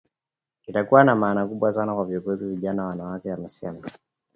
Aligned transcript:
Itakuwa 0.67 1.03
na 1.03 1.15
maana 1.15 1.47
kubwa 1.47 1.73
sana 1.73 1.95
kwa 1.95 2.05
viongozi 2.05 2.47
vijana 2.47 2.83
wanawake 2.85 3.31
amesema 3.33 3.81